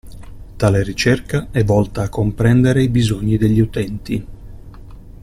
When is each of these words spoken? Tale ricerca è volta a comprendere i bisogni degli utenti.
Tale 0.55 0.81
ricerca 0.81 1.49
è 1.51 1.63
volta 1.63 2.01
a 2.01 2.09
comprendere 2.09 2.81
i 2.81 2.89
bisogni 2.89 3.37
degli 3.37 3.59
utenti. 3.59 4.27